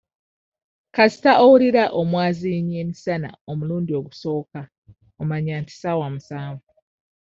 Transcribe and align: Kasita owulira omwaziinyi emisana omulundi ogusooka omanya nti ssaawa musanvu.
Kasita 0.95 1.31
owulira 1.43 1.83
omwaziinyi 1.99 2.73
emisana 2.83 3.29
omulundi 3.51 3.91
ogusooka 3.99 4.61
omanya 5.21 5.53
nti 5.61 5.71
ssaawa 5.73 6.07
musanvu. 6.13 6.67